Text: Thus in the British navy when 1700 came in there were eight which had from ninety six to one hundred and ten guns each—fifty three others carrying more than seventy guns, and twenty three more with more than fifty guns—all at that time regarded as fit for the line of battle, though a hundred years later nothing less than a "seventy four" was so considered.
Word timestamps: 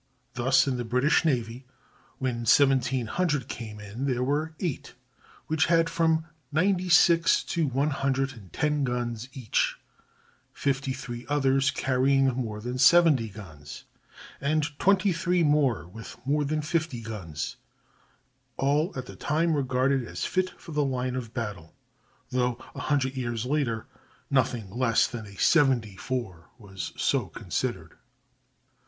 Thus 0.33 0.67
in 0.67 0.77
the 0.77 0.83
British 0.83 1.25
navy 1.25 1.67
when 2.17 2.37
1700 2.37 3.47
came 3.47 3.79
in 3.79 4.07
there 4.07 4.23
were 4.23 4.55
eight 4.59 4.95
which 5.45 5.67
had 5.67 5.91
from 5.91 6.25
ninety 6.51 6.89
six 6.89 7.43
to 7.43 7.67
one 7.67 7.91
hundred 7.91 8.33
and 8.33 8.51
ten 8.51 8.83
guns 8.83 9.29
each—fifty 9.31 10.93
three 10.93 11.27
others 11.29 11.69
carrying 11.69 12.25
more 12.29 12.59
than 12.61 12.79
seventy 12.79 13.29
guns, 13.29 13.83
and 14.41 14.69
twenty 14.79 15.13
three 15.13 15.43
more 15.43 15.85
with 15.85 16.17
more 16.25 16.45
than 16.45 16.63
fifty 16.63 17.01
guns—all 17.03 18.93
at 18.95 19.05
that 19.05 19.19
time 19.19 19.53
regarded 19.53 20.01
as 20.03 20.25
fit 20.25 20.49
for 20.59 20.71
the 20.71 20.83
line 20.83 21.15
of 21.15 21.31
battle, 21.35 21.75
though 22.31 22.57
a 22.73 22.79
hundred 22.79 23.15
years 23.15 23.45
later 23.45 23.85
nothing 24.31 24.67
less 24.71 25.05
than 25.05 25.27
a 25.27 25.35
"seventy 25.37 25.95
four" 25.95 26.49
was 26.57 26.91
so 26.97 27.27
considered. 27.27 27.99